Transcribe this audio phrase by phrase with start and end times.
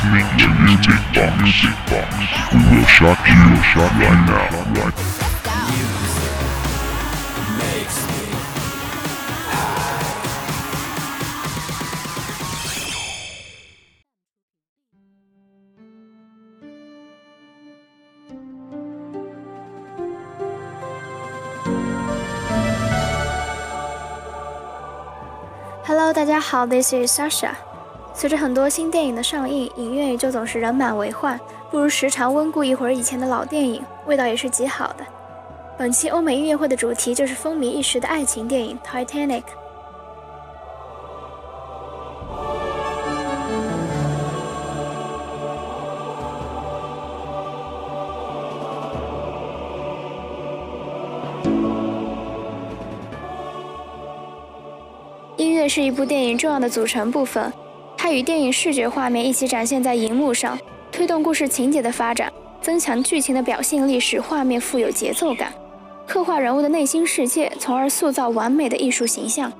[0.00, 1.42] listening to Music Box.
[1.42, 2.08] Music Box.
[2.52, 4.48] We will shock you, shock right now.
[4.72, 4.94] Right.
[25.84, 27.69] Hello，大家好，This is Sasha。
[28.21, 31.39] 随着很多新电影的上映，影院也就总是人满为患，
[31.71, 35.03] 不如时常温故一会儿以前的老电影，味道也是极好的。
[35.75, 39.41] 本期欧美音乐会的主题就是风靡一时的爱情电影《Titanic》。
[55.37, 57.51] 音乐是一部电影重要的组成部分，
[58.03, 60.57] 它与电影视觉画面一起展现在荧幕上，
[60.91, 65.53] 推动故事情节的发展，增强剧情的表现力，使画面富有节奏感，
[66.07, 69.53] 刻画人物的内心世界，从而塑造完美的艺术形象。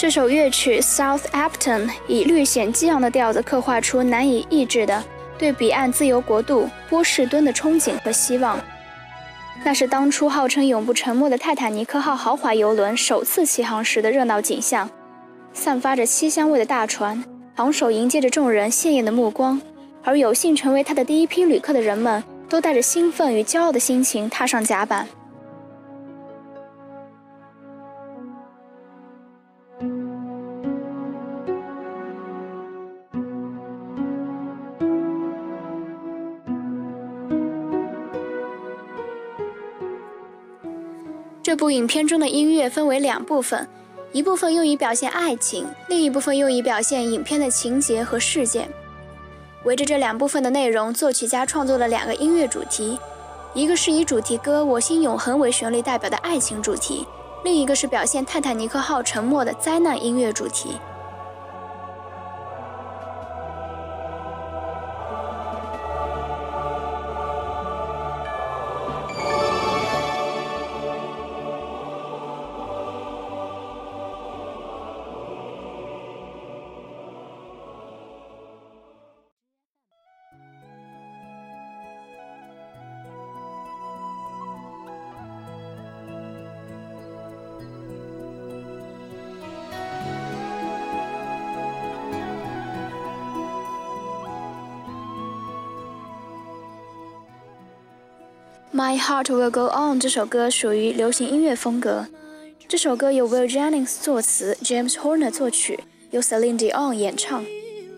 [0.00, 5.04] 这首乐曲《Southampton》以略显激昂的调子，刻画出难以抑制的
[5.38, 8.58] 对彼岸自由国度波士顿的憧憬和希望。
[9.62, 14.88] 那是当初号称永不沉没的泰坦尼克号豪华游轮首次起航时的热闹景象。
[15.52, 17.22] 散发着七香味的大船，
[17.56, 19.60] 昂首迎接着众人鲜艳的目光，
[20.02, 25.06] 而有幸成为他的第一批旅客的人们，都带着兴奋与骄傲的心情踏上甲板。
[41.50, 43.68] 这部影片中的音乐分为两部分，
[44.12, 48.68] 一部分用以表现爱情，另一部分用以表现影片的情节和事件。
[49.64, 52.96] 围着这两部分的内容，作曲家创作了两个音乐主题，
[53.52, 57.04] 一个是以主题歌《我心永恒》为旋律代表的爱情主题，
[57.42, 60.76] 另一个是表现泰坦尼克号沉没的灾难音乐主题。
[98.72, 102.06] My Heart Will Go On 这首歌属于流行音乐风格。
[102.68, 105.80] 这首歌由 Will Jennings 作词，James Horner 作曲，
[106.12, 107.44] 由 Celine Dion 演唱。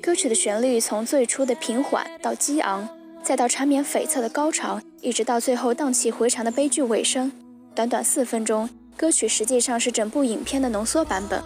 [0.00, 2.88] 歌曲的旋律从最初的平缓到激昂，
[3.22, 7.30] 再到缠绵悱恻的高潮，一直到最后荡气回肠的悲剧尾声。
[7.74, 11.42] 短短四分钟，歌曲实际上是整部影片的浓缩版本。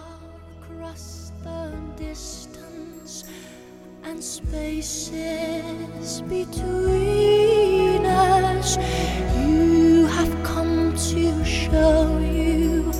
[4.21, 4.91] Spaces
[6.27, 7.78] between
[9.37, 12.91] you have come to show you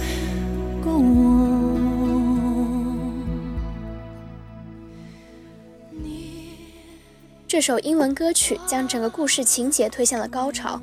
[0.82, 1.40] go on.
[7.48, 10.80] 这首英文歌曲将整个故事情节推向了高潮，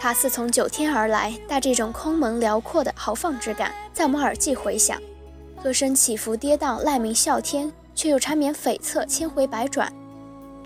[0.00, 5.00] 它似从九天而来，带着一种空蒙辽阔的豪放之感，在我们耳际回响。
[5.62, 9.92] 歌声起伏跌宕，籁鸣啸天，却又缠绵悱恻，千回百转。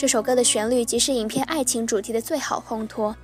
[0.01, 3.15] 这首歌的旋律即是影片爱情主题的最好烘托。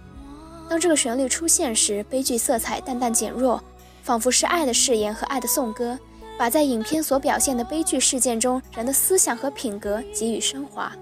[0.68, 3.64] 当这个旋律出现时，悲剧色彩淡淡减弱，
[4.02, 5.98] 仿佛是爱的誓言和爱的颂歌，
[6.38, 10.92] 把在影片所表现的悲剧事件中人的思想和品格给予升华。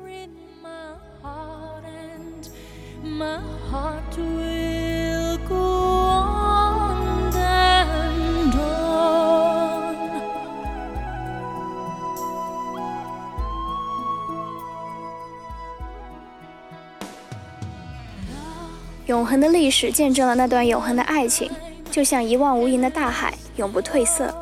[19.14, 21.48] 永恒的历史见证了那段永恒的爱情，
[21.88, 24.34] 就像一望无垠的大海，永不褪色。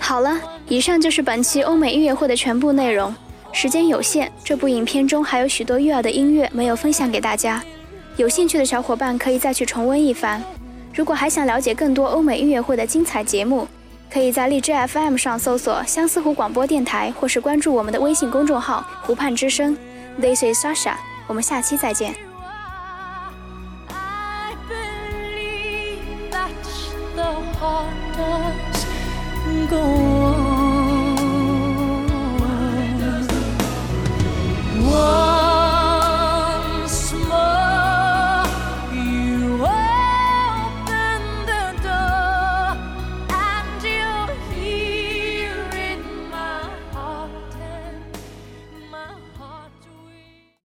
[0.00, 0.36] 好了，
[0.68, 3.14] 以上就是本期欧美音乐会的全部内容。
[3.54, 7.62] 时间有限，这部影片中还有许多悦耳的音乐没有分享给大家。
[8.16, 10.42] 有兴趣的小伙伴可以再去重温一番。
[10.92, 13.68] 如果还想了解更多欧美音乐会的精彩节目，
[14.12, 19.76] 可以在荔枝 FM 上搜索相思湖广播电台，或是关注我们的微信公众号“湖畔之声”。
[20.20, 20.94] This is Sasha，
[21.28, 22.14] 我们下期再见。
[29.70, 30.03] Gold.